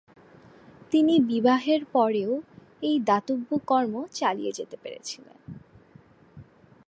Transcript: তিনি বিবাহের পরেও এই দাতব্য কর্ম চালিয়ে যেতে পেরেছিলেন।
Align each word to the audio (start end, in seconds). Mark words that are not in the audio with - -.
তিনি 0.91 1.19
বিবাহের 1.21 1.81
পরেও 1.85 2.31
এই 2.81 2.97
দাতব্য 2.99 3.49
কর্ম 3.65 3.93
চালিয়ে 4.11 4.51
যেতে 4.51 4.75
পেরেছিলেন। 4.77 5.37